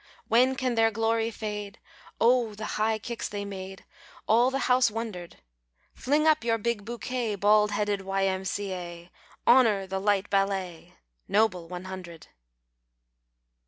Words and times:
■When 0.31 0.57
can 0.57 0.73
their 0.73 0.89
glory 0.89 1.29
fade? 1.29 1.77
Oh, 2.19 2.55
the 2.55 2.65
high 2.81 2.97
kicks 2.97 3.29
they 3.29 3.45
made! 3.45 3.85
All 4.27 4.49
the 4.49 4.61
house 4.65 4.89
wondered. 4.89 5.35
Fling 5.93 6.25
up 6.25 6.43
your 6.43 6.57
big 6.57 6.83
bouquet. 6.85 7.35
Bald 7.35 7.69
headed 7.69 8.01
Y. 8.01 8.25
M. 8.25 8.43
C. 8.43 8.73
A.! 8.73 9.11
Honour 9.45 9.85
the 9.85 9.99
light 10.01 10.27
ballet. 10.31 10.95
Noble 11.27 11.67
one 11.67 11.83
hundred 11.85 12.25